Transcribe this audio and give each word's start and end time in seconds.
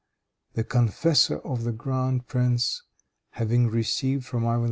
The 0.53 0.63
confessor 0.63 1.37
of 1.41 1.63
the 1.63 1.71
grand 1.71 2.25
prince, 2.27 2.81
having 3.33 3.67
received 3.69 4.25
from 4.25 4.47
Ivan 4.47 4.55
IV. 4.55 4.59